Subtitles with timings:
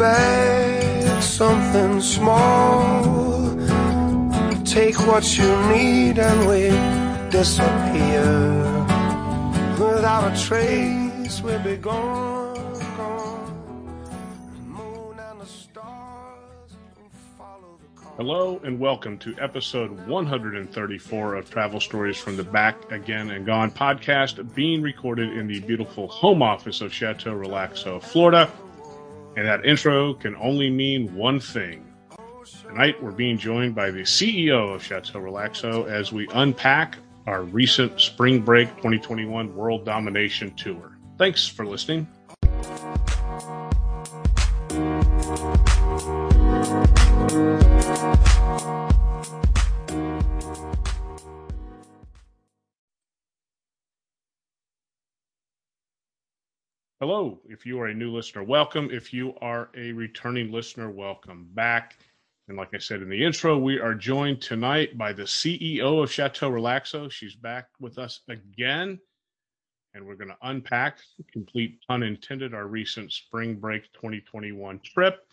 [0.00, 3.04] bag, something small.
[4.64, 6.70] Take what you need and we
[7.30, 8.24] disappear.
[9.78, 12.54] Without a trace, we'll be gone,
[12.96, 13.36] gone.
[18.16, 23.70] Hello and welcome to episode 134 of Travel Stories from the Back Again and Gone
[23.70, 28.50] podcast, being recorded in the beautiful home office of Chateau Relaxo, Florida.
[29.36, 31.86] And that intro can only mean one thing.
[32.62, 38.00] Tonight, we're being joined by the CEO of Chateau Relaxo as we unpack our recent
[38.00, 40.98] Spring Break 2021 World Domination Tour.
[41.16, 42.08] Thanks for listening.
[57.00, 57.40] Hello.
[57.48, 58.90] If you are a new listener, welcome.
[58.92, 61.96] If you are a returning listener, welcome back.
[62.46, 66.12] And like I said in the intro, we are joined tonight by the CEO of
[66.12, 67.10] Chateau Relaxo.
[67.10, 69.00] She's back with us again.
[69.94, 70.98] And we're going to unpack,
[71.32, 75.26] complete pun intended, our recent spring break 2021 trip.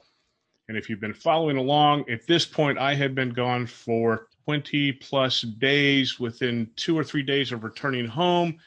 [0.70, 4.94] And if you've been following along, at this point, I had been gone for 20
[4.94, 6.18] plus days.
[6.18, 8.58] Within two or three days of returning home,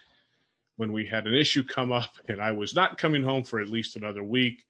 [0.81, 3.69] when we had an issue come up and I was not coming home for at
[3.69, 4.65] least another week,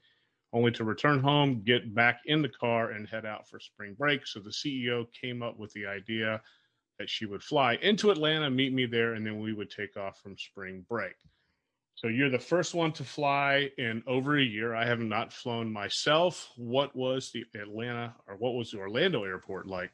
[0.53, 4.27] only to return home, get back in the car, and head out for spring break.
[4.27, 6.43] So the CEO came up with the idea
[6.99, 10.19] that she would fly into Atlanta, meet me there, and then we would take off
[10.21, 11.15] from spring break.
[11.95, 14.75] So you're the first one to fly in over a year.
[14.75, 16.51] I have not flown myself.
[16.57, 19.93] What was the Atlanta or what was the Orlando airport like?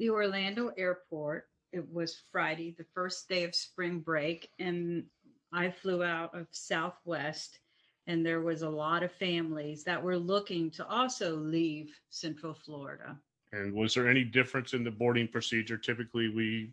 [0.00, 1.49] the Orlando airport.
[1.72, 5.04] It was Friday, the first day of spring break, and
[5.52, 7.60] I flew out of Southwest,
[8.06, 13.16] and there was a lot of families that were looking to also leave Central Florida.
[13.52, 15.76] And was there any difference in the boarding procedure?
[15.76, 16.70] Typically, we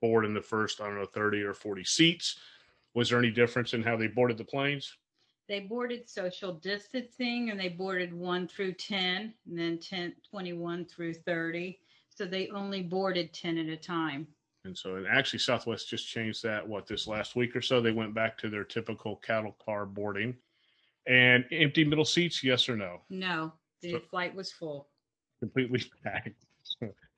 [0.00, 2.38] board in the first, I don't know, 30 or 40 seats.
[2.94, 4.96] Was there any difference in how they boarded the planes?
[5.48, 11.14] They boarded social distancing, and they boarded one through 10, and then 10, 21 through
[11.14, 11.78] 30.
[12.14, 14.26] So they only boarded 10 at a time.
[14.64, 16.66] And so, and actually, Southwest just changed that.
[16.66, 20.36] What this last week or so, they went back to their typical cattle car boarding.
[21.06, 23.02] And empty middle seats, yes or no?
[23.10, 23.52] No,
[23.82, 24.88] the So- flight was full.
[25.40, 26.44] Completely packed.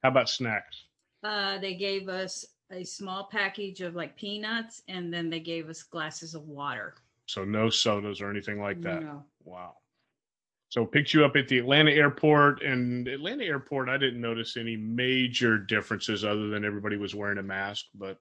[0.03, 0.85] How about snacks?
[1.23, 5.83] Uh, they gave us a small package of like peanuts, and then they gave us
[5.85, 6.95] glasses of water.
[7.27, 9.03] So no sodas or anything like that.
[9.03, 9.25] No.
[9.45, 9.77] Wow.
[10.69, 14.77] So picked you up at the Atlanta airport, and Atlanta airport, I didn't notice any
[14.77, 17.87] major differences other than everybody was wearing a mask.
[17.95, 18.19] But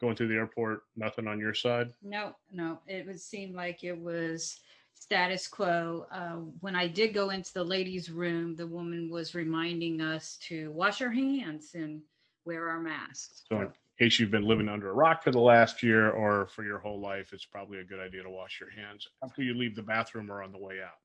[0.00, 1.90] going through the airport, nothing on your side.
[2.02, 4.60] No, no, it would seem like it was
[4.94, 6.06] status quo.
[6.12, 10.70] Uh, when I did go into the ladies' room, the woman was reminding us to
[10.72, 12.02] wash our hands and
[12.44, 13.44] wear our masks.
[13.48, 13.68] So in
[13.98, 17.00] case you've been living under a rock for the last year or for your whole
[17.00, 20.30] life, it's probably a good idea to wash your hands after you leave the bathroom
[20.30, 20.98] or on the way out.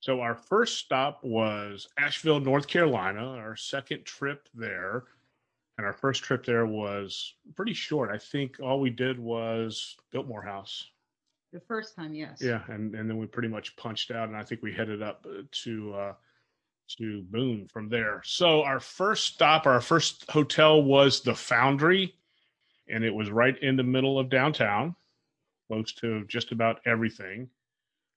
[0.00, 5.04] So our first stop was Asheville, North Carolina, our second trip there.
[5.76, 8.10] And our first trip there was pretty short.
[8.10, 10.88] I think all we did was Biltmore House.
[11.52, 12.38] The first time, yes.
[12.42, 15.24] Yeah, and, and then we pretty much punched out, and I think we headed up
[15.26, 16.12] uh, to uh,
[16.98, 18.20] to Boone from there.
[18.24, 22.14] So our first stop, our first hotel was the Foundry,
[22.88, 24.94] and it was right in the middle of downtown,
[25.68, 27.48] close to just about everything.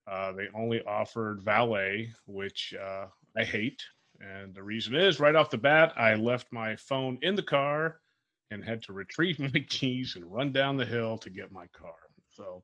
[0.07, 3.06] Uh, they only offered valet, which uh,
[3.38, 3.81] I hate,
[4.19, 8.00] and the reason is right off the bat, I left my phone in the car
[8.50, 11.95] and had to retrieve my keys and run down the hill to get my car.
[12.31, 12.63] So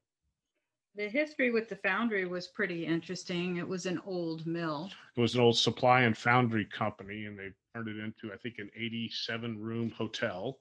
[0.96, 3.58] The history with the foundry was pretty interesting.
[3.58, 4.90] It was an old mill.
[5.16, 8.56] it was an old supply and foundry company and they turned it into i think
[8.58, 10.58] an 87 room hotel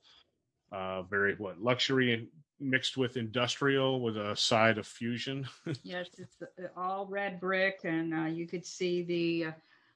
[0.73, 2.29] uh very what luxury
[2.61, 5.47] mixed with industrial with a side of fusion
[5.83, 9.53] Yes, it's uh, all red brick, and uh, you could see the uh,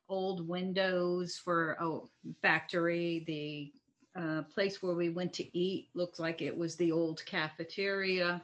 [0.09, 2.09] old windows for oh
[2.43, 3.25] factory.
[3.27, 3.73] The
[4.21, 8.43] uh, place where we went to eat looked like it was the old cafeteria,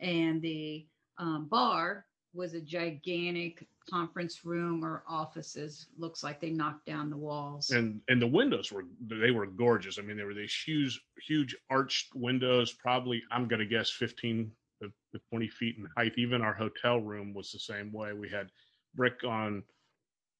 [0.00, 0.86] and the
[1.18, 5.86] um, bar was a gigantic conference room or offices.
[5.98, 7.70] Looks like they knocked down the walls.
[7.70, 11.56] and and the windows were they were gorgeous i mean they were these huge huge
[11.70, 14.50] arched windows probably i'm going to guess 15
[14.80, 18.28] to to 20 feet in height even our hotel room was the same way we
[18.28, 18.50] had
[18.94, 19.62] brick on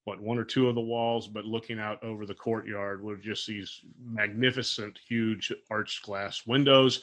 [0.05, 3.47] what one or two of the walls but looking out over the courtyard were just
[3.47, 7.03] these magnificent huge arched glass windows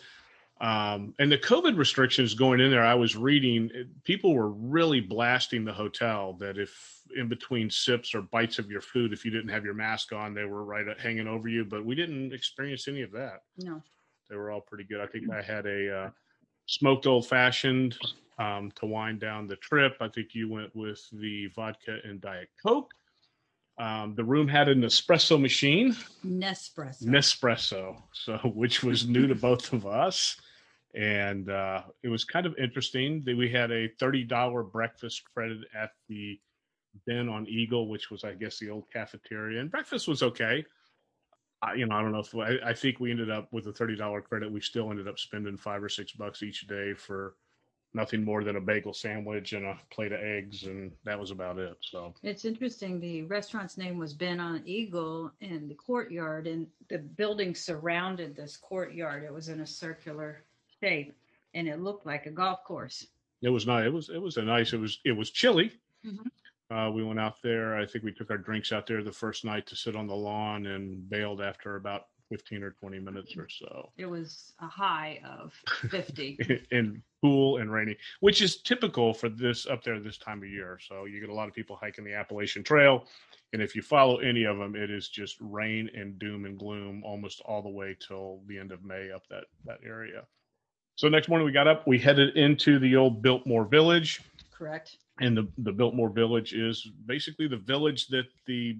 [0.61, 3.71] Um, and the COVID restrictions going in there, I was reading,
[4.03, 8.81] people were really blasting the hotel that if in between sips or bites of your
[8.81, 11.63] food, if you didn't have your mask on, they were right at, hanging over you.
[11.63, 13.43] But we didn't experience any of that.
[13.57, 13.81] No.
[14.29, 14.99] They were all pretty good.
[14.99, 16.09] I think I had a uh,
[16.65, 17.97] smoked old fashioned
[18.37, 19.95] um, to wind down the trip.
[20.01, 22.91] I think you went with the vodka and Diet Coke.
[23.79, 25.95] Um, the room had an espresso machine,
[26.25, 27.03] Nespresso.
[27.03, 30.35] Nespresso, so which was new to both of us,
[30.95, 35.59] and uh, it was kind of interesting that we had a thirty dollar breakfast credit
[35.75, 36.39] at the
[37.05, 40.65] Benne on Eagle, which was I guess the old cafeteria, and breakfast was okay.
[41.61, 43.73] I, you know, I don't know if I, I think we ended up with a
[43.73, 44.51] thirty dollar credit.
[44.51, 47.35] We still ended up spending five or six bucks each day for
[47.93, 51.57] nothing more than a bagel sandwich and a plate of eggs, and that was about
[51.57, 51.75] it.
[51.81, 52.99] So It's interesting.
[52.99, 58.57] The restaurant's name was Benne on Eagle in the courtyard, and the building surrounded this
[58.57, 59.23] courtyard.
[59.23, 60.43] It was in a circular
[60.81, 61.13] shape,
[61.53, 63.05] and it looked like a golf course.
[63.41, 63.85] it was nice.
[63.87, 64.73] It was it was a nice.
[64.73, 65.71] It was it was chilly.
[66.05, 66.25] Mhm.
[66.71, 67.75] Uh, we went out there.
[67.75, 70.15] I think we took our drinks out there the first night to sit on the
[70.15, 73.91] lawn and bailed after about fifteen or twenty minutes or so.
[73.97, 75.51] It was a high of
[75.89, 76.37] 50.
[76.71, 80.77] and cool and rainy, which is typical for this up there this time of year.
[80.87, 83.05] So you get a lot of people hiking the Appalachian Trail,
[83.53, 87.03] and if you follow any of them, it is just rain and doom and gloom
[87.03, 90.23] almost all the way till the end of May up that that area.
[90.99, 94.19] So next morning we got up, we headed into the old Biltmore Village,
[94.51, 94.97] Correct.
[95.21, 98.77] and the the Biltmore Village is basically the village that the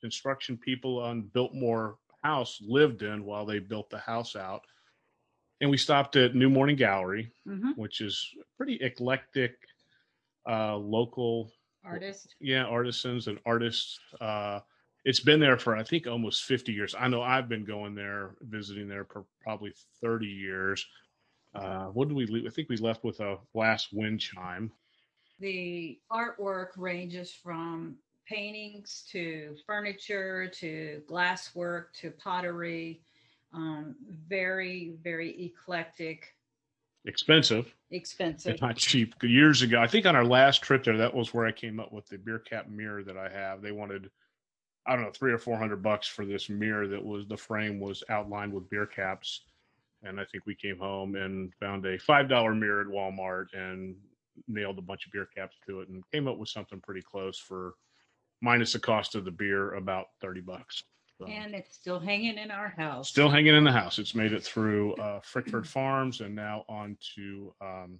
[0.00, 4.62] construction people on Biltmore House lived in while they built the house out.
[5.60, 8.20] And we stopped at New Morning Gallery, hmm which is
[8.56, 9.54] pretty eclectic
[10.50, 11.52] uh local
[11.84, 12.34] Artist.
[12.40, 14.58] yeah artisans and artists uh
[15.04, 18.34] it's been there for i think almost 50 years i know i've been going there
[18.40, 19.72] visiting there for probably
[20.02, 20.84] 30 years
[21.54, 24.70] uh what did we leave i think we left with a glass wind chime
[25.40, 27.96] The artwork ranges from
[28.30, 33.02] paintings to furniture to glasswork to pottery.
[33.52, 33.96] Um,
[34.28, 36.36] very, very eclectic,
[37.04, 38.52] expensive expensive.
[38.52, 39.14] It's not cheap.
[39.22, 41.92] Years ago, I think on our last trip there, that was where I came up
[41.92, 43.60] with the beer cap mirror that I have.
[43.60, 44.08] They wanted,
[44.86, 47.80] I don't know, three or four hundred bucks for this mirror that was the frame
[47.80, 49.40] was outlined with beer caps.
[50.02, 53.94] And I think we came home and found a five dollar mirror at Walmart and
[54.48, 57.38] nailed a bunch of beer caps to it and came up with something pretty close
[57.38, 57.74] for
[58.40, 60.82] minus the cost of the beer, about thirty bucks.
[61.18, 63.10] So, And it's still hanging in our house.
[63.10, 63.98] still hanging in the house.
[63.98, 67.98] It's made it through uh, Frickford Farms and now on to um,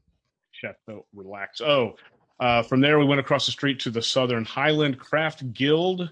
[0.52, 1.60] Chateau Relax.
[1.60, 1.96] Oh,
[2.40, 6.10] uh, from there we went across the street to the Southern Highland Craft Guild,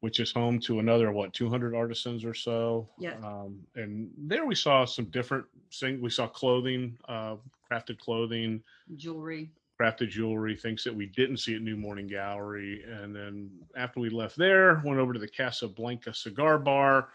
[0.00, 2.88] which is home to another what 200 artisans or so.
[2.98, 3.16] Yeah.
[3.22, 6.00] Um, and there we saw some different things.
[6.00, 7.36] We saw clothing, uh,
[7.70, 8.62] crafted clothing,
[8.96, 9.50] jewelry.
[9.80, 12.84] crafted jewelry, things that we didn't see at New Morning Gallery.
[12.86, 17.08] And then after we left there, went over to the Casablanca Cigar Bar,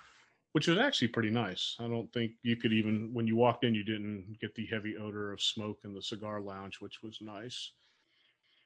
[0.52, 1.78] which was actually pretty nice.
[1.80, 4.98] I don't think you could even, when you walked in, you didn't get the heavy
[4.98, 7.72] odor of smoke in the cigar lounge, which was nice.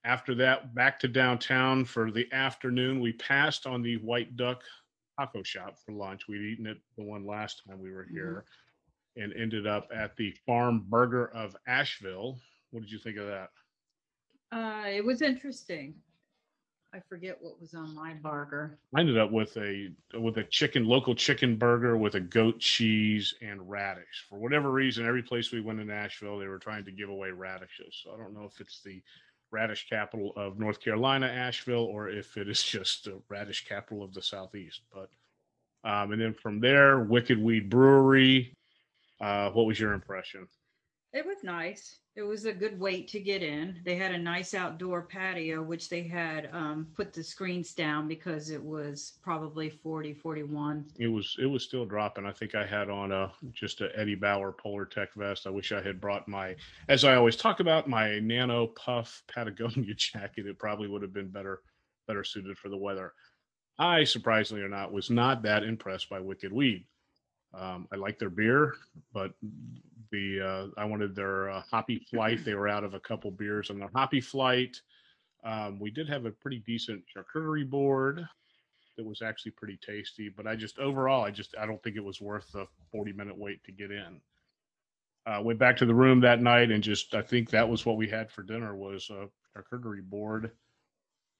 [0.07, 3.01] After that, back to downtown for the afternoon.
[3.01, 4.63] We passed on the White Duck
[5.19, 6.30] Taco Shop for lunch.
[6.30, 8.45] We'd eaten it the one last time we were here
[9.18, 12.40] and ended up at the Farm Burger of Asheville.
[12.71, 13.49] What did you think of that?
[14.49, 15.95] Uh, it was interesting.
[16.94, 18.80] I forget what was on my burger.
[18.95, 23.33] I ended up with a with a chicken local chicken burger with a goat cheese
[23.42, 24.26] and radish.
[24.30, 27.31] For whatever reason, every place we went in Asheville, they were trying to give away
[27.31, 28.02] radishes.
[28.02, 29.02] So I don't know if it's the
[29.51, 34.13] radish capital of North Carolina, Asheville, or if it is just the radish capital of
[34.13, 34.81] the Southeast.
[34.94, 35.09] But
[35.83, 38.54] um, and then from there, Wicked Weed Brewery.
[39.21, 40.47] Uh, what was your impression?
[41.14, 41.99] It was nice.
[42.16, 43.80] It was a good wait to get in.
[43.85, 48.49] They had a nice outdoor patio, which they had um, put the screens down because
[48.49, 50.85] it was probably 40, 41.
[50.97, 52.26] It was it was still dropping.
[52.26, 55.47] I think I had on a just a Eddie Bauer Polartec vest.
[55.47, 56.56] I wish I had brought my,
[56.90, 60.47] as I always talk about, my Nano Puff Patagonia jacket.
[60.47, 61.61] It probably would have been better
[62.07, 63.14] better suited for the weather.
[63.80, 66.85] I surprisingly or not was not that impressed by Wicked Weed.
[67.54, 68.73] Um, I like their beer,
[69.14, 69.33] but
[70.11, 70.42] the
[70.78, 72.44] uh, I wanted their uh, Hoppy Flight.
[72.45, 74.81] They were out of a couple beers on their Hoppy Flight.
[75.44, 78.28] Um, we did have a pretty decent charcuterie board
[78.97, 82.04] that was actually pretty tasty, but I just overall I just I don't think it
[82.04, 84.19] was worth the 40 minute wait to get in.
[85.26, 87.97] Uh, went back to the room that night and just I think that was what
[87.97, 90.52] we had for dinner was a charcuterie board,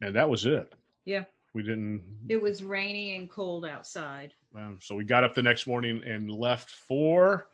[0.02, 0.74] and that was it.
[1.06, 1.24] Yeah.
[1.54, 4.34] We didn't It was rainy and cold outside.
[4.56, 7.48] um, so we got up the next morning and left for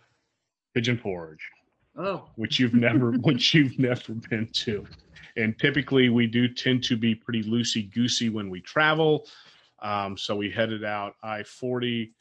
[0.73, 1.47] Pigeon Forge.
[1.95, 4.85] Oh, which you've never which you've never been to.
[5.37, 9.27] And typically we do tend to be pretty loosey goosey when we travel.
[9.81, 12.13] Um, so we headed out I 40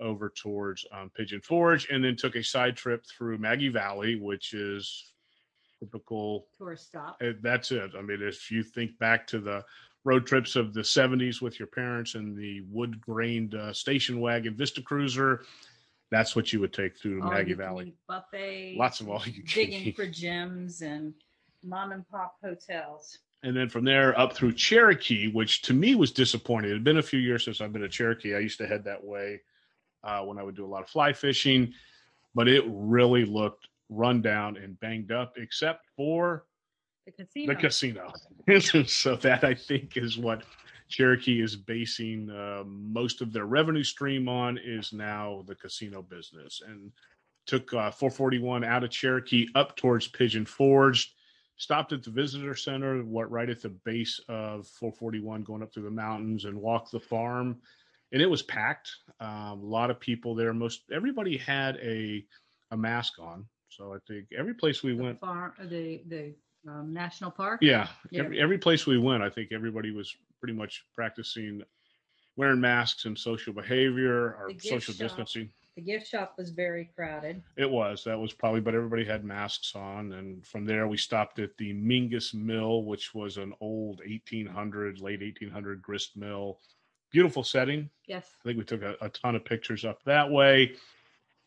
[0.00, 4.54] over towards um, Pigeon Forge and then took a side trip through Maggie Valley, which
[4.54, 5.12] is
[5.78, 6.46] typical.
[6.58, 7.18] tourist stop.
[7.22, 7.90] uh, That's it.
[7.96, 9.64] I mean, if you think back to the
[10.04, 14.54] road trips of the 70s with your parents and the wood grained uh, station wagon
[14.56, 15.42] Vista Cruiser,
[16.10, 17.94] that's what you would take through All Maggie Valley.
[18.08, 18.76] Buffet.
[18.78, 19.96] Lots of all you can digging eat.
[19.96, 21.14] for gems and
[21.62, 23.18] mom and pop hotels.
[23.42, 26.70] and then from there up through Cherokee, which to me was disappointing.
[26.70, 28.34] It had been a few years since I've been to Cherokee.
[28.34, 29.40] I used to head that way
[30.04, 31.72] uh, when I would do a lot of fly fishing,
[32.34, 36.44] but it really looked run down and banged up, except for
[37.06, 37.54] The casino.
[37.54, 38.84] the casino.
[38.86, 40.42] so that I think is what
[40.90, 46.60] Cherokee is basing uh, most of their revenue stream on is now the casino business,
[46.66, 46.92] and
[47.46, 51.14] took uh, 441 out of Cherokee up towards Pigeon Forge.
[51.56, 55.82] Stopped at the visitor center, what right at the base of 441, going up through
[55.84, 57.60] the mountains, and walked the farm.
[58.12, 58.90] And it was packed.
[59.20, 60.52] Um, a lot of people there.
[60.52, 62.24] Most everybody had a
[62.72, 63.46] a mask on.
[63.68, 66.34] So I think every place we the went, farm, the the
[66.68, 67.60] um, national park.
[67.62, 68.24] yeah, Yeah.
[68.24, 71.62] Every, every place we went, I think everybody was pretty much practicing
[72.36, 75.08] wearing masks and social behavior or social shop.
[75.08, 75.50] distancing.
[75.76, 77.42] The gift shop was very crowded.
[77.56, 81.38] It was that was probably, but everybody had masks on, and from there we stopped
[81.38, 86.58] at the Mingus Mill, which was an old 1800, late 1800 grist mill.
[87.10, 87.90] Beautiful setting.
[88.06, 88.30] Yes.
[88.40, 90.74] I think we took a, a ton of pictures up that way.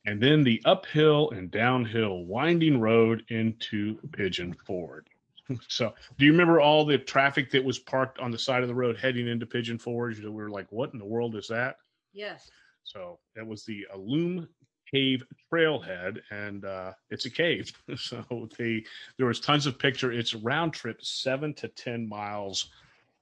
[0.05, 5.05] And then the uphill and downhill winding road into Pigeon Forge.
[5.67, 8.75] So, do you remember all the traffic that was parked on the side of the
[8.75, 10.21] road heading into Pigeon Forge?
[10.21, 11.77] That we were like, what in the world is that?
[12.13, 12.49] Yes.
[12.83, 14.47] So, that was the Alum
[14.89, 17.71] Cave Trailhead, and uh, it's a cave.
[17.97, 18.85] So, the
[19.17, 20.11] there was tons of picture.
[20.11, 22.69] It's a round trip, seven to 10 miles.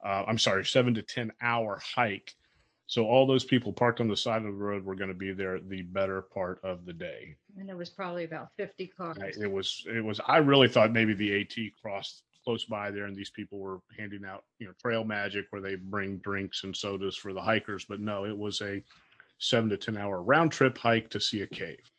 [0.04, 2.36] Uh, I'm sorry, seven to 10 hour hike.
[2.92, 5.32] So all those people parked on the side of the road were going to be
[5.32, 7.38] there the better part of the day.
[7.58, 9.38] And there was probably about 50 cars.
[9.38, 13.16] It was, it was, I really thought maybe the AT crossed close by there and
[13.16, 17.16] these people were handing out, you know, trail magic where they bring drinks and sodas
[17.16, 17.86] for the hikers.
[17.86, 18.84] But no, it was a
[19.38, 21.90] seven to 10 hour round trip hike to see a cave.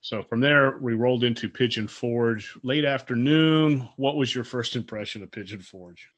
[0.00, 3.88] So from there, we rolled into Pigeon Forge late afternoon.
[3.96, 6.08] What was your first impression of Pigeon Forge?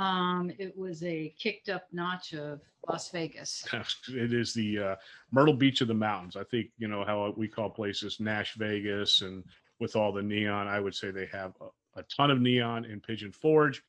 [0.00, 3.66] Um, it was a kicked up notch of Las Vegas.
[4.08, 4.96] it is the uh,
[5.30, 6.36] Myrtle Beach of the mountains.
[6.36, 9.44] I think you know how we call places Nash Vegas, and
[9.78, 13.00] with all the neon, I would say they have a, a ton of neon in
[13.00, 13.82] Pigeon Forge.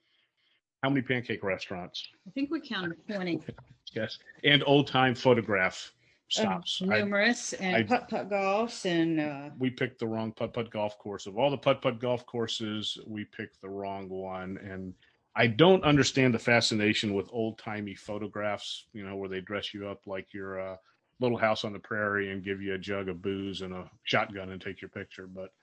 [0.84, 2.06] How many pancake restaurants?
[2.27, 3.41] I think we counted 20.
[3.94, 5.91] Yes, and old time photograph
[6.30, 6.82] stops.
[6.82, 10.98] Numerous and I- putt putt golfs and uh, we picked the wrong putt putt golf
[10.98, 11.27] course.
[11.27, 14.94] Of all the putt putt golf courses, we picked the wrong one, and
[15.36, 18.86] I don't understand the fascination with old timey photographs.
[18.94, 20.80] You know, where they dress you up like you're a
[21.20, 24.50] little house on the prairie and give you a jug of booze and a shotgun
[24.52, 25.28] and take your picture.
[25.28, 25.54] But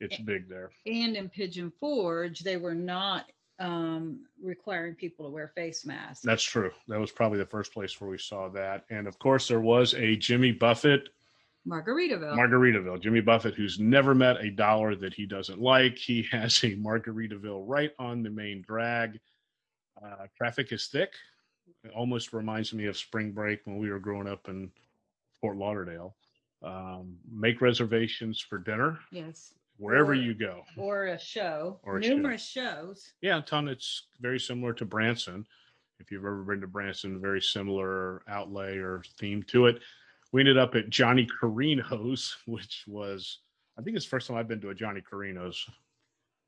[0.00, 0.70] it's big there.
[0.84, 3.26] and in Pigeon Forge, they were not
[3.58, 6.22] um, requiring people to wear face masks.
[6.22, 6.70] That's true.
[6.88, 8.84] That was probably the first place where we saw that.
[8.90, 11.08] And of course, there was a Jimmy Buffett
[11.66, 12.36] Margaritaville.
[12.36, 13.00] Margaritaville.
[13.02, 15.96] Jimmy Buffett, who's never met a dollar that he doesn't like.
[15.98, 19.18] He has a Margaritaville right on the main drag.
[20.02, 21.12] Uh, traffic is thick.
[21.84, 24.70] It almost reminds me of spring break when we were growing up in
[25.40, 26.16] Fort Lauderdale.
[26.62, 29.52] Um, make reservations for dinner yes.
[29.78, 30.62] wherever Or- you go.
[30.76, 31.78] Or a show.
[31.82, 32.10] Or a show.
[32.10, 33.12] numerous shows.
[33.20, 33.68] Yeah, a ton.
[33.68, 35.46] It's very similar to Branson.
[35.98, 39.80] If you've ever been to Branson, very similar outlay or theme to it.
[40.32, 43.40] We ended up at Johnny Carino's, which was,
[43.78, 45.64] I think it's the first time I've been to a Johnny Carino's.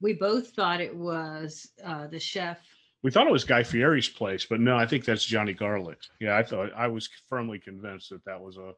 [0.00, 2.58] We both thought it was uh, the chef.
[3.02, 5.98] We thought it was Guy Fieri's place, but no, I think that's Johnny Garlic.
[6.20, 8.72] Yeah, I thought I was firmly convinced that that was a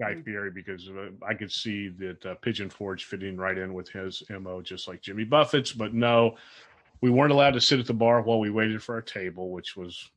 [0.00, 0.24] Guy Mm.
[0.24, 4.22] Fieri because uh, I could see that uh, Pigeon Forge fitting right in with his
[4.30, 5.72] mo, just like Jimmy Buffett's.
[5.72, 6.36] But no,
[7.00, 9.76] we weren't allowed to sit at the bar while we waited for our table, which
[9.76, 10.10] was,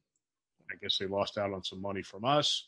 [0.71, 2.67] I guess they lost out on some money from us,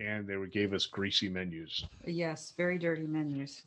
[0.00, 1.84] and they would gave us greasy menus.
[2.06, 3.62] Yes, very dirty menus.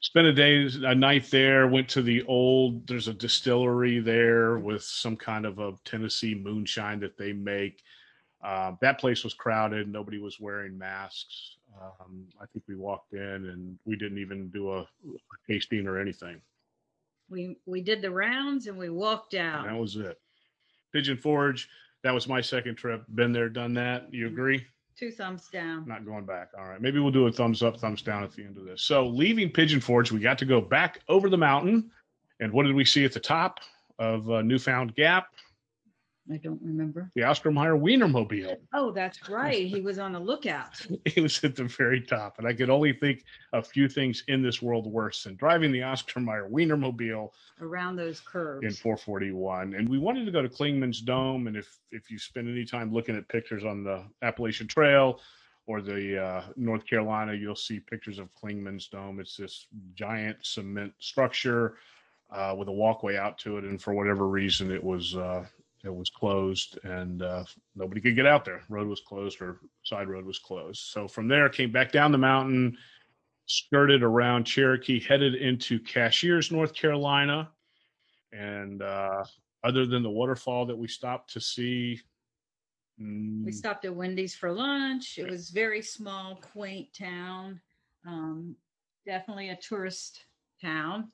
[0.00, 4.82] spent a day a night there went to the old there's a distillery there with
[4.82, 7.82] some kind of a tennessee moonshine that they make.
[8.44, 11.56] Uh, that place was crowded nobody was wearing masks.
[11.78, 14.86] Um, i think we walked in and we didn't even do a, a
[15.48, 16.40] tasting or anything.
[17.28, 19.66] We we did the rounds and we walked out.
[19.66, 20.18] and that was it.
[20.92, 21.68] Pigeon forge
[22.02, 23.02] that was my second trip.
[23.14, 24.14] Been there done that.
[24.14, 24.64] You agree
[24.98, 25.86] Two thumbs down.
[25.86, 26.52] Not going back.
[26.58, 26.80] All right.
[26.80, 28.80] Maybe we'll do a thumbs up, thumbs down at the end of this.
[28.82, 31.90] So leaving Pigeon Forge, we got to go back over the mountain.
[32.40, 33.60] And what did we see at the top
[33.98, 35.28] of uh, Newfound Gap?
[36.32, 37.10] I don't remember.
[37.14, 38.56] The Oscar Mayer Wienermobile.
[38.72, 39.66] Oh, that's right.
[39.66, 40.84] He was on the lookout.
[41.04, 42.38] he was at the very top.
[42.38, 45.82] And I could only think a few things in this world worse than driving the
[45.82, 47.30] Oscar Mayer Wienermobile
[47.60, 49.74] around those curves in 441.
[49.74, 51.46] And we wanted to go to Clingman's Dome.
[51.46, 55.20] And if if you spend any time looking at pictures on the Appalachian Trail
[55.66, 59.20] or the uh, North Carolina, you'll see pictures of Clingman's Dome.
[59.20, 61.76] It's this giant cement structure
[62.30, 63.64] uh, with a walkway out to it.
[63.64, 65.44] And for whatever reason, it was uh,
[65.86, 68.62] it was closed and uh, nobody could get out there.
[68.68, 70.80] Road was closed or side road was closed.
[70.80, 72.76] So from there, came back down the mountain,
[73.46, 77.50] skirted around Cherokee, headed into Cashiers, North Carolina.
[78.32, 79.24] And uh,
[79.64, 82.00] other than the waterfall that we stopped to see,
[83.00, 85.18] mm, we stopped at Wendy's for lunch.
[85.18, 87.60] It was very small, quaint town.
[88.06, 88.56] Um,
[89.06, 90.24] definitely a tourist
[90.60, 91.12] town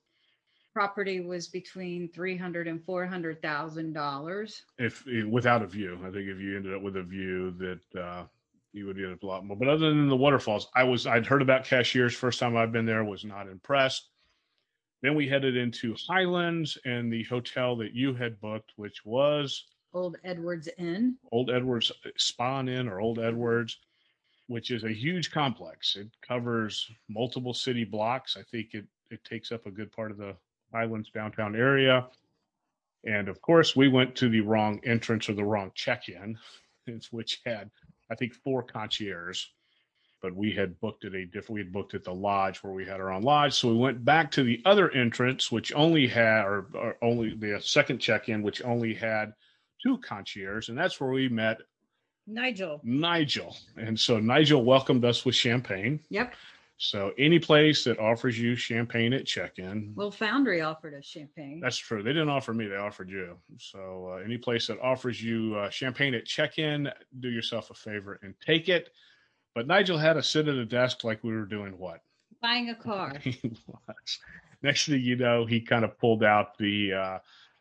[0.73, 4.63] property was between three hundred and four hundred thousand dollars.
[4.79, 8.25] If without a view, I think if you ended up with a view that uh,
[8.73, 9.57] you would get a lot more.
[9.57, 12.15] But other than the waterfalls, I was I'd heard about cashiers.
[12.15, 14.09] First time I've been there, was not impressed.
[15.03, 20.17] Then we headed into Highlands and the hotel that you had booked, which was Old
[20.25, 21.17] Edwards Inn.
[21.33, 23.79] Old Edwards Spa Inn or Old Edwards,
[24.47, 25.97] which is a huge complex.
[25.97, 28.37] It covers multiple city blocks.
[28.37, 30.35] I think it it takes up a good part of the
[30.73, 32.07] Highlands downtown area.
[33.05, 36.39] And of course, we went to the wrong entrance or the wrong check in,
[37.11, 37.71] which had,
[38.11, 39.49] I think, four concierges.
[40.21, 42.85] But we had booked at a different, we had booked at the lodge where we
[42.85, 43.55] had our own lodge.
[43.55, 47.61] So we went back to the other entrance, which only had, or, or only the
[47.61, 49.33] second check in, which only had
[49.83, 50.69] two concierges.
[50.69, 51.59] And that's where we met
[52.29, 52.81] Nigel.
[52.85, 53.57] Nigel.
[53.77, 56.01] And so Nigel welcomed us with champagne.
[56.11, 56.35] Yep.
[56.83, 59.93] So any place that offers you champagne at check-in.
[59.95, 61.61] Well, Foundry offered us champagne.
[61.61, 62.03] That's true.
[62.03, 63.39] They didn't offer me; they offered you.
[63.57, 66.91] So uh, any place that offers you uh, champagne at check-in,
[67.21, 68.91] do yourself a favor and take it.
[69.55, 72.01] But Nigel had to sit at a desk like we were doing what?
[72.41, 73.17] Buying a car.
[73.21, 74.19] he was.
[74.65, 77.19] Next thing you know, he kind of pulled out the uh,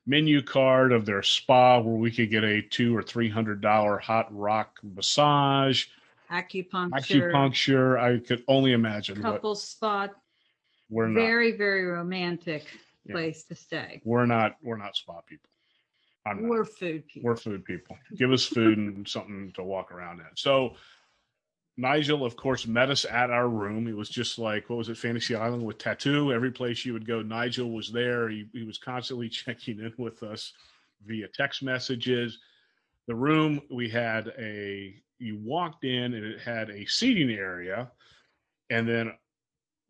[0.08, 4.00] menu card of their spa where we could get a two or three hundred dollar
[4.00, 5.86] hot rock massage
[6.32, 8.00] acupuncture, acupuncture.
[8.00, 9.22] I could only imagine.
[9.22, 10.12] Couple spot.
[10.90, 12.66] We're not, very very romantic
[13.06, 13.14] yeah.
[13.14, 14.02] place to stay.
[14.04, 15.50] We're not we're not spa people.
[16.40, 17.28] We're food people.
[17.28, 17.98] We're food people.
[18.16, 20.26] Give us food and something to walk around in.
[20.36, 20.76] So
[21.78, 23.88] Nigel, of course, met us at our room.
[23.88, 26.32] It was just like what was it, Fantasy Island with tattoo.
[26.32, 28.30] Every place you would go, Nigel was there.
[28.30, 30.54] He, he was constantly checking in with us
[31.06, 32.38] via text messages.
[33.08, 37.92] The room we had a you walked in and it had a seating area,
[38.70, 39.14] and then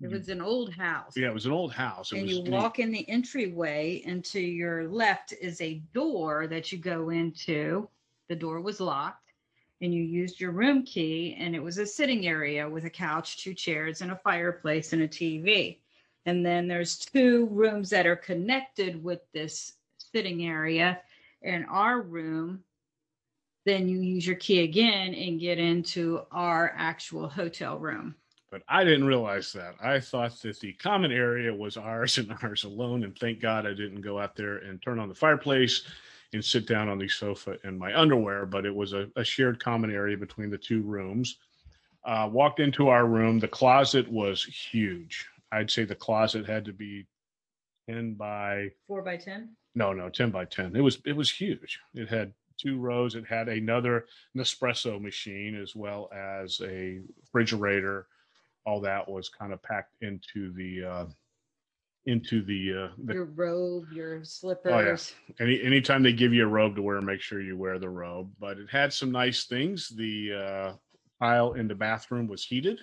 [0.02, 1.14] it was an old house.
[1.16, 2.12] Yeah, it was an old house.
[2.12, 6.48] It and was, you walk in the entryway, and to your left is a door
[6.48, 7.88] that you go into.
[8.28, 9.34] The door was locked,
[9.82, 13.44] and you used your room key, and it was a sitting area with a couch,
[13.44, 15.78] two chairs, and a fireplace and a TV.
[16.26, 21.00] And then there's two rooms that are connected with this sitting area.
[21.44, 22.64] And our room
[23.66, 28.16] then you use your key again and get into our actual hotel room.
[28.50, 29.76] But I didn't realize that.
[29.82, 33.04] I thought that the common area was ours and ours alone.
[33.04, 35.84] And thank God I didn't go out there and turn on the fireplace
[36.34, 38.46] and sit down on the sofa in my underwear.
[38.46, 41.38] But it was a, a shared common area between the two rooms.
[42.04, 43.40] Uh, walked into our room.
[43.40, 45.28] The closet was huge.
[45.52, 47.06] I'd say the closet had to be
[47.90, 49.50] 10 by four by 10.
[49.76, 50.76] No, no, 10 by 10.
[50.76, 51.80] It was, it was huge.
[51.94, 53.16] It had two rows.
[53.16, 54.06] It had another
[54.38, 58.08] Nespresso machine as well as a refrigerator.
[58.66, 61.06] All that was kind of packed into the uh,
[62.06, 64.72] into the, uh, the your robe, your slippers.
[64.74, 65.46] Oh, yeah.
[65.46, 68.32] Any anytime they give you a robe to wear, make sure you wear the robe.
[68.40, 69.90] But it had some nice things.
[69.90, 70.74] The uh,
[71.24, 72.80] tile in the bathroom was heated.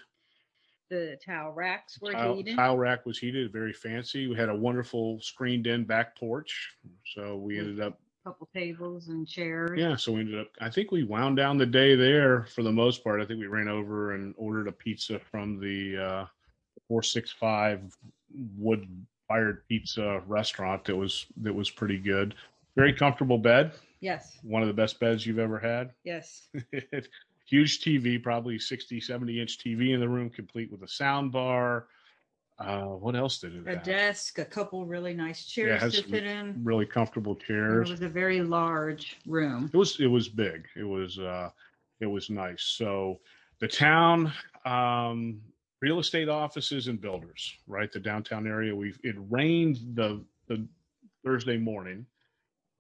[0.91, 2.57] The towel racks were tile, heated.
[2.57, 4.27] Tile rack was heated, very fancy.
[4.27, 6.77] We had a wonderful screened-in back porch,
[7.15, 9.71] so we ended up couple tables and chairs.
[9.75, 10.49] Yeah, so we ended up.
[10.61, 13.23] I think we wound down the day there for the most part.
[13.23, 16.25] I think we ran over and ordered a pizza from the uh,
[16.87, 17.81] four six five
[18.59, 18.87] wood
[19.27, 20.85] fired pizza restaurant.
[20.85, 22.35] That was that was pretty good.
[22.77, 23.73] Very comfortable bed.
[24.01, 24.39] Yes.
[24.43, 25.93] One of the best beds you've ever had.
[26.05, 26.49] Yes.
[27.47, 31.87] Huge TV, probably 60, 70 inch TV in the room, complete with a sound bar
[32.59, 33.85] uh, what else did it a have?
[33.85, 36.61] desk, a couple really nice chairs yeah, to fit in.
[36.65, 37.89] Really comfortable chairs.
[37.89, 39.71] It was a very large room.
[39.73, 40.67] It was it was big.
[40.77, 41.51] It was uh
[42.01, 42.63] it was nice.
[42.63, 43.21] So
[43.61, 44.33] the town,
[44.65, 45.41] um,
[45.81, 47.93] real estate offices and builders, right?
[47.93, 48.75] The downtown area.
[48.75, 50.67] We it rained the the
[51.25, 52.07] Thursday morning,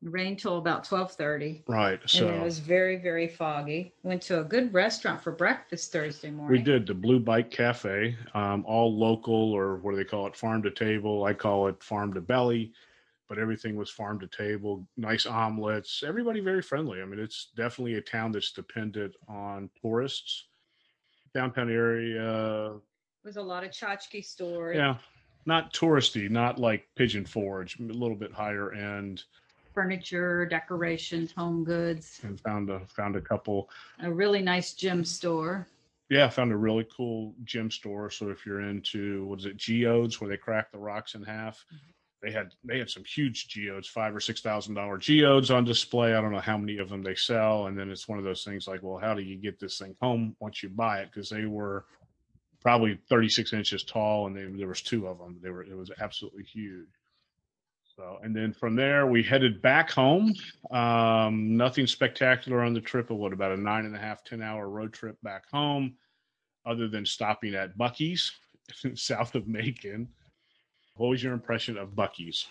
[0.00, 1.64] It rained till about twelve thirty.
[1.66, 2.00] right?
[2.00, 3.92] And So it was very, very foggy.
[4.04, 6.56] Went to a good restaurant for breakfast Thursday morning.
[6.58, 10.36] we did the Blue Bike Cafe, um, all local or what do they call it?
[10.36, 11.24] Farm to table.
[11.24, 12.72] I call it farm to belly,
[13.28, 14.86] but everything was farm to table.
[14.96, 16.04] Nice omelets.
[16.06, 17.02] Everybody very friendly.
[17.02, 20.44] I mean, it's definitely a town that's dependent on tourists.
[21.34, 22.74] Downtown area,
[23.24, 24.76] was a lot of tchotchke stores.
[24.76, 24.96] yeah,
[25.44, 29.24] not touristy, not like Pigeon Forge, a little bit higher end.
[29.78, 32.18] Furniture, decorations, home goods.
[32.24, 33.70] And found a found a couple
[34.02, 35.68] A really nice gym store.
[36.10, 38.10] Yeah, I found a really cool gym store.
[38.10, 41.64] So if you're into what is it, geodes, where they crack the rocks in half,
[41.72, 41.76] mm-hmm.
[42.26, 46.12] they had they had some huge geodes, five or six thousand dollar geodes on display.
[46.12, 48.42] I don't know how many of them they sell, and then it's one of those
[48.42, 51.10] things like, well, how do you get this thing home once you buy it?
[51.14, 51.84] Because they were
[52.60, 55.38] probably 36 inches tall, and they, there was two of them.
[55.40, 56.88] They were it was absolutely huge.
[57.98, 60.32] So, and then from there we headed back home.
[60.70, 63.10] Um, nothing spectacular on the trip.
[63.10, 65.96] It what about a nine and a half, 10 hour road trip back home,
[66.64, 68.30] other than stopping at Buc-ee's
[68.94, 70.06] south of Macon.
[70.94, 72.46] What was your impression of Buc-ee's?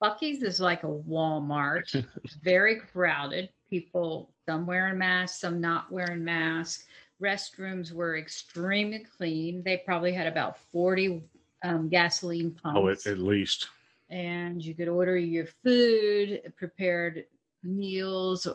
[0.00, 2.04] Buc-ee's is like a Walmart,
[2.44, 3.48] very crowded.
[3.68, 6.84] People, some wearing masks, some not wearing masks.
[7.20, 9.64] Restrooms were extremely clean.
[9.64, 11.24] They probably had about 40
[11.64, 12.78] um, gasoline pumps.
[12.80, 13.66] Oh, at, at least.
[14.12, 17.24] And you could order your food, prepared
[17.62, 18.46] meals,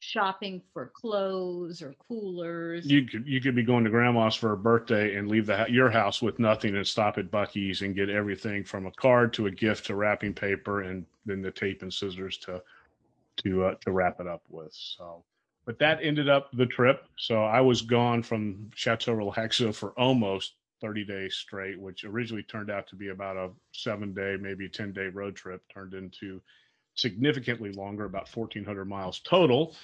[0.00, 2.86] shopping for clothes or coolers.
[2.86, 5.90] You could you could be going to grandma's for a birthday and leave the your
[5.90, 9.50] house with nothing and stop at Buc-ee's and get everything from a card to a
[9.50, 12.62] gift to wrapping paper and then the tape and scissors to
[13.38, 14.72] to uh, to wrap it up with.
[14.72, 15.22] So,
[15.66, 17.04] but that ended up the trip.
[17.18, 22.70] So I was gone from Chateau Relaxo for almost 30 days straight, which originally turned
[22.70, 26.40] out to be about a seven day, maybe 10 day road trip, turned into
[26.94, 29.74] significantly longer, about 1,400 miles total.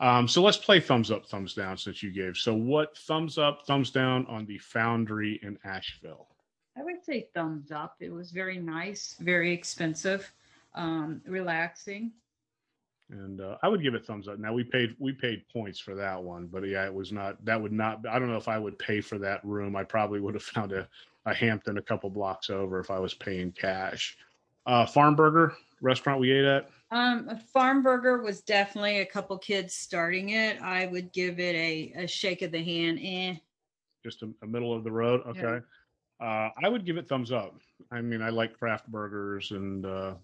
[0.00, 2.36] Um, so let's play thumbs up, thumbs down since you gave.
[2.36, 6.26] So, what thumbs up, thumbs down on the Foundry in Asheville?
[6.76, 7.96] I would say thumbs up.
[8.00, 10.32] It was very nice, very expensive,
[10.74, 12.12] um, relaxing.
[13.14, 14.38] And uh, I would give it thumbs up.
[14.38, 17.42] Now we paid we paid points for that one, but yeah, it was not.
[17.44, 18.06] That would not.
[18.10, 19.76] I don't know if I would pay for that room.
[19.76, 20.88] I probably would have found a,
[21.26, 24.16] a Hampton a couple blocks over if I was paying cash.
[24.66, 26.70] Uh, Farm Burger restaurant we ate at.
[26.90, 30.60] Um, farm burger was definitely a couple kids starting it.
[30.60, 32.98] I would give it a, a shake of the hand.
[33.02, 33.34] Eh.
[34.02, 35.22] just a, a middle of the road.
[35.24, 35.42] Yeah.
[35.42, 35.66] Okay.
[36.20, 37.54] Uh, I would give it thumbs up.
[37.90, 40.14] I mean, I like craft burgers and uh,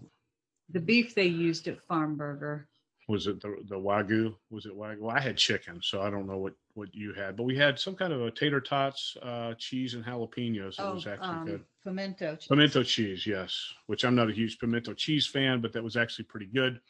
[0.71, 2.69] The beef they used at farm burger.
[3.11, 4.35] Was it the, the wagyu?
[4.51, 5.01] Was it wagyu?
[5.01, 7.79] Well, I had chicken, so I don't know what, what you had, but we had
[7.79, 10.75] some kind of a tater tots, uh, cheese and jalapenos.
[10.75, 11.65] It Oh, was actually um, good.
[11.85, 12.37] pimento.
[12.37, 12.47] cheese.
[12.49, 16.27] Pimento cheese, yes, which I'm not a huge pimento cheese fan, but that was actually
[16.27, 16.81] pretty good.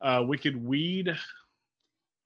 [0.00, 1.12] Uh, Wicked Weed,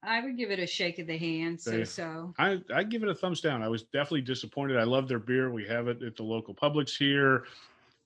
[0.02, 1.58] I would give it a shake of the hand.
[1.60, 2.34] So They- so.
[2.38, 3.62] I I give it a thumbs down.
[3.62, 4.76] I was definitely disappointed.
[4.76, 5.50] I love their beer.
[5.50, 7.44] We have it at the local Publix here,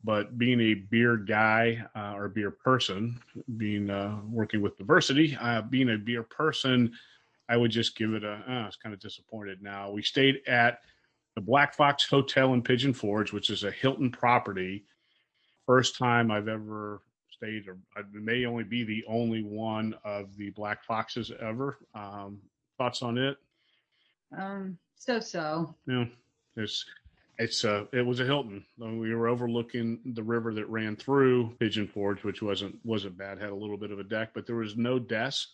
[0.06, 3.20] but being a beer guy uh, or beer person,
[3.56, 6.92] being uh, working with diversity, uh, being a beer person,
[7.48, 8.40] I would just give it a.
[8.48, 9.62] Uh, I was kind of disappointed.
[9.62, 10.78] Now we stayed at
[11.34, 14.84] the Black Fox Hotel in Pigeon Forge, which is a Hilton property.
[15.66, 20.50] First time I've ever stayed, or I may only be the only one of the
[20.50, 21.78] Black Foxes ever.
[21.96, 22.38] Um,
[22.78, 23.36] thoughts on it?
[24.38, 25.74] Um, so so.
[25.88, 26.04] Yeah,
[26.54, 26.84] it's
[27.38, 28.64] it's uh it was a Hilton.
[28.78, 33.38] We were overlooking the river that ran through Pigeon Forge, which wasn't wasn't bad.
[33.38, 35.48] Had a little bit of a deck, but there was no desk.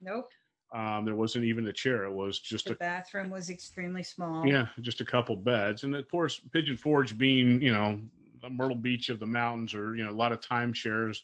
[0.00, 0.30] Nope.
[0.74, 2.04] Um, there wasn't even a chair.
[2.04, 4.46] It was just The a bathroom was extremely small.
[4.46, 5.84] yeah, just a couple beds.
[5.84, 8.00] And of course, Pigeon Forge being you know
[8.42, 11.18] the Myrtle Beach of the mountains, or you know a lot of timeshares.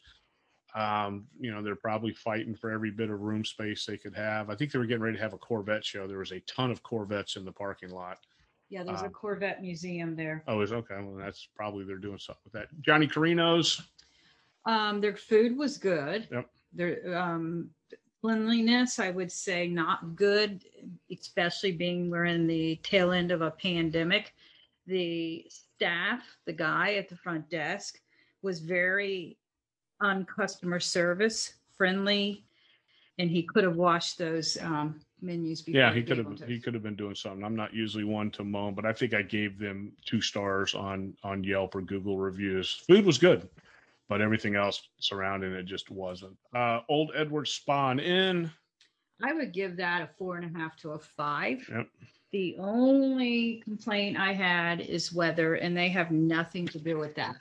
[0.75, 4.49] Um, you know, they're probably fighting for every bit of room space they could have.
[4.49, 6.07] I think they were getting ready to have a Corvette show.
[6.07, 8.17] There was a ton of Corvettes in the parking lot.
[8.73, 10.43] Yeah, there's a Um, Corvette museum there.
[10.47, 10.95] Oh, is okay.
[10.95, 12.69] Well, that's probably they're doing something with that.
[12.81, 13.79] Johnny Carino's.
[14.65, 16.27] Um, their food was good.
[16.31, 16.49] Yep.
[16.73, 17.69] Their um,
[18.19, 20.65] cleanliness, I would say, not good,
[21.11, 24.33] especially being we're in the tail end of a pandemic.
[24.87, 28.01] The staff, the guy at the front desk,
[28.41, 29.37] was very
[30.01, 32.43] on customer service friendly,
[33.19, 35.79] and he could have washed those um, menus before.
[35.79, 37.43] Yeah, he could have he could have been doing something.
[37.43, 41.15] I'm not usually one to moan, but I think I gave them two stars on
[41.23, 42.83] on Yelp or Google reviews.
[42.87, 43.47] Food was good,
[44.09, 46.35] but everything else surrounding it just wasn't.
[46.53, 48.51] Uh, Old Edward Spawn Inn.
[49.23, 51.67] I would give that a four and a half to a five.
[51.69, 51.87] Yep.
[52.31, 57.35] The only complaint I had is weather, and they have nothing to do with that.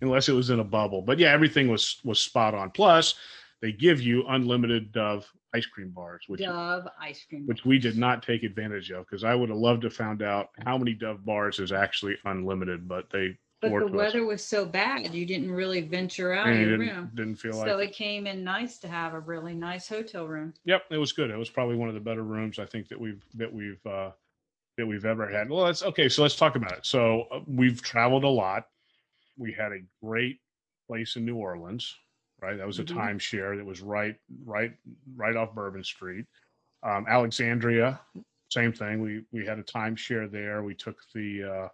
[0.00, 1.02] unless it was in a bubble.
[1.02, 2.70] But yeah, everything was was spot on.
[2.70, 3.14] Plus,
[3.60, 7.46] they give you unlimited Dove ice cream bars, which Dove ice cream.
[7.46, 10.50] which we did not take advantage of because I would have loved to found out
[10.64, 13.92] how many Dove bars is actually unlimited, but they But the to us.
[13.92, 17.10] weather was so bad, you didn't really venture out and your didn't, room.
[17.14, 20.52] didn't feel So like it came in nice to have a really nice hotel room.
[20.64, 21.30] Yep, it was good.
[21.30, 24.10] It was probably one of the better rooms I think that we've that we've uh,
[24.76, 25.48] that we've ever had.
[25.50, 26.08] Well, that's okay.
[26.08, 26.86] So let's talk about it.
[26.86, 28.68] So uh, we've traveled a lot.
[29.38, 30.40] We had a great
[30.86, 31.96] place in New Orleans,
[32.40, 32.56] right?
[32.56, 32.96] That was a Mhm.
[32.96, 34.76] timeshare that was right, right,
[35.16, 36.26] right off Bourbon Street.
[36.82, 38.00] Um, Alexandria,
[38.50, 39.00] same thing.
[39.02, 40.62] We we had a timeshare there.
[40.62, 41.68] We took the uh,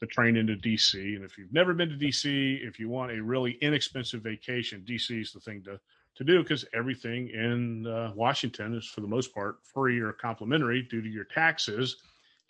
[0.00, 3.22] the train into DC, and if you've never been to DC, if you want a
[3.22, 5.80] really inexpensive vacation, DC is the thing to
[6.16, 10.82] to do because everything in uh, Washington is for the most part free or complimentary
[10.82, 11.96] due to your taxes,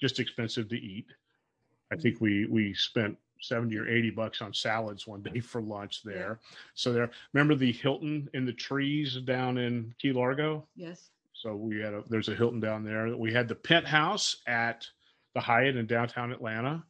[0.00, 1.06] just expensive to eat.
[1.92, 6.02] I think we we spent 70 or 80 bucks on salads one day for lunch
[6.02, 6.38] there.
[6.74, 10.66] So there remember the Hilton in the trees down in Key Largo?
[10.76, 11.10] Yes.
[11.32, 13.16] So we had a there's a Hilton down there.
[13.16, 14.86] We had the penthouse at
[15.34, 16.84] the Hyatt in downtown Atlanta.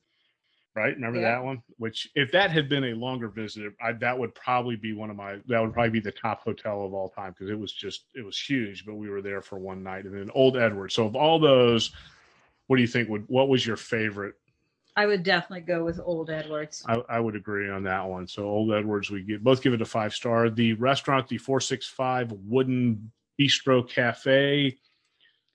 [0.75, 0.95] Right?
[0.95, 1.33] Remember Yeah.
[1.33, 1.63] that one?
[1.79, 5.17] Which if that had been a longer visit, I, that would probably be one of
[5.17, 8.05] my that would probably be the top hotel of all time because it was just
[8.15, 10.05] it was huge, but we were there for one night.
[10.05, 10.93] And then Old Edward.
[10.93, 11.91] So of all those,
[12.69, 14.35] what do you think would what was your favorite?
[14.97, 16.85] I would definitely go with Old Edwards.
[16.87, 18.27] I, I would agree on that one.
[18.27, 20.51] So Old Edwards, we get both give it a five star.
[20.51, 24.77] The restaurant, the four six five Wooden Bistro Cafe,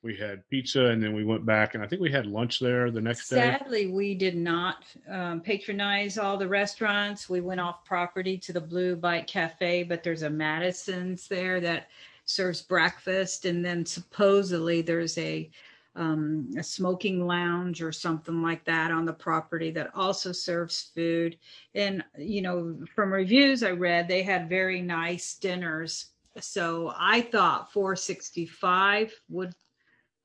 [0.06, 2.91] we had pizza, and then we went back, and I think we had lunch there
[2.91, 3.38] the next day.
[3.38, 7.28] Sadly, we did not um, patronize all the restaurants.
[7.28, 11.88] We went off property to the Blue Bike Cafe, but there's a Madison's there that
[12.26, 15.50] serves breakfast, and then supposedly there's a
[15.95, 21.38] um, a smoking lounge or something like that on the property that also serves food.
[21.73, 26.08] And you know, from reviews I read, they had very nice dinners.
[26.39, 29.53] So I thought 465 Wood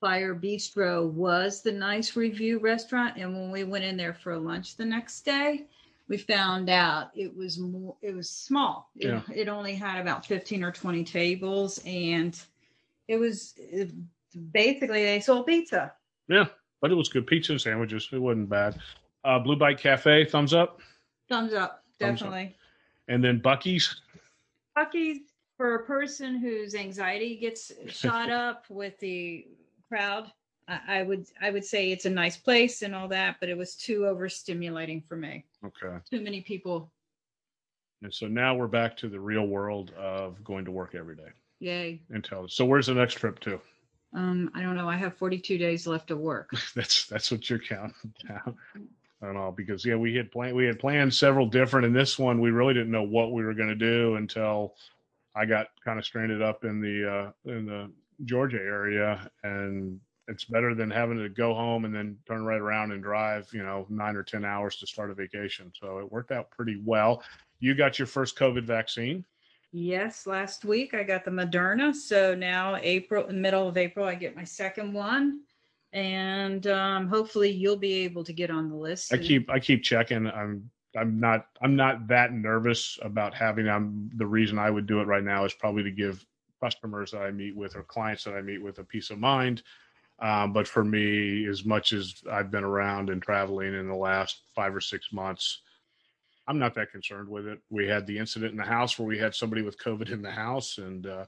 [0.01, 4.77] Fire Bistro was the nice review restaurant, and when we went in there for lunch
[4.77, 5.67] the next day,
[6.09, 7.95] we found out it was more.
[8.01, 8.91] It was small.
[8.97, 9.23] It, Yeah.
[9.33, 12.37] it only had about fifteen or twenty tables, and
[13.09, 13.91] it was it,
[14.53, 15.93] basically they sold pizza.
[16.29, 16.47] Yeah,
[16.81, 18.09] but it was good pizza and sandwiches.
[18.13, 18.79] It wasn't bad.
[19.25, 20.81] Uh, Blue Bike Cafe, thumbs up,
[21.29, 22.29] Thumbs up, Thumbs up.
[22.29, 22.57] definitely.
[23.09, 24.01] and then Buc-ee's.
[24.77, 25.19] Buc-ee's
[25.57, 29.47] for a person whose anxiety gets shot up with the
[29.89, 30.31] crowd.
[30.69, 33.59] I, I would I would say it's a nice place and all that, but it
[33.59, 35.45] was too overstimulating for me.
[35.65, 36.91] Okay, Too many people.
[38.03, 41.29] and so now we're back to the real world of going to work every day.
[41.59, 42.01] Yay.
[42.09, 43.61] Until so, where's the next trip to?
[44.15, 44.89] Um, I don't know.
[44.89, 46.51] I have 42 days left of work.
[46.75, 48.57] that's that's what you're counting down.
[49.23, 52.19] I don't know because yeah, we had planned we had planned several different, and this
[52.19, 54.75] one we really didn't know what we were going to do until
[55.35, 57.91] I got kind of stranded up in the uh, in the
[58.25, 62.93] Georgia area, and it's better than having to go home and then turn right around
[62.93, 65.73] and drive, you know, nine or ten hours to start a vacation.
[65.79, 67.23] So it worked out pretty well.
[67.59, 69.25] You got your first COVID vaccine.
[69.73, 71.95] Yes, last week I got the Moderna.
[71.95, 75.41] So now April, middle of April, I get my second one.
[75.93, 79.13] And um, hopefully you'll be able to get on the list.
[79.13, 80.27] I keep I keep checking.
[80.27, 83.69] I'm I'm not I'm not that nervous about having.
[83.69, 86.25] I'm the reason I would do it right now is probably to give
[86.63, 89.63] customers that I meet with or clients that I meet with a peace of mind.
[90.21, 94.43] Um, but for me, as much as I've been around and traveling in the last
[94.55, 95.63] five or six months,
[96.51, 97.61] I'm not that concerned with it.
[97.71, 100.33] We had the incident in the house where we had somebody with COVID in the
[100.33, 101.27] house, and uh,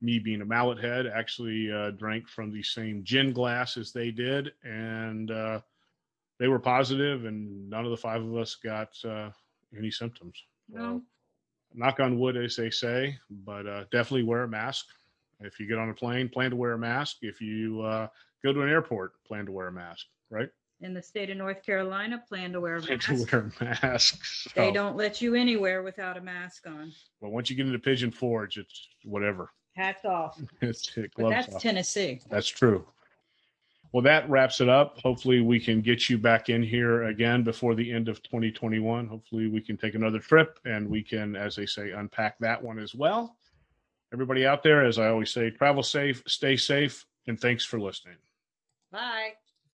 [0.00, 4.12] me being a mallet head, actually uh, drank from the same gin glass as they
[4.12, 5.58] did, and uh,
[6.38, 9.30] they were positive, and none of the five of us got uh,
[9.76, 10.40] any symptoms.
[10.68, 11.02] No.
[11.74, 14.86] knock on wood, as they say, but uh, definitely wear a mask.
[15.40, 17.16] If you get on a plane, plan to wear a mask.
[17.22, 18.06] If you uh,
[18.44, 20.06] go to an airport, plan to wear a mask.
[20.30, 20.50] Right?
[20.82, 23.06] In the state of North Carolina, plan to wear masks.
[23.06, 24.24] To wear a mask.
[24.24, 24.72] So, They oh.
[24.72, 26.92] don't let you anywhere without a mask on.
[27.20, 29.50] But once you get into Pigeon Forge, it's whatever.
[29.74, 30.38] Hats off.
[30.60, 31.62] It's it that's off.
[31.62, 32.20] Tennessee.
[32.28, 32.86] That's true.
[33.92, 34.98] Well, that wraps it up.
[35.00, 39.06] Hopefully, we can get you back in here again before the end of 2021.
[39.06, 42.78] Hopefully, we can take another trip and we can, as they say, unpack that one
[42.78, 43.36] as well.
[44.12, 48.16] Everybody out there, as I always say, travel safe, stay safe, and thanks for listening.
[48.90, 49.32] Bye.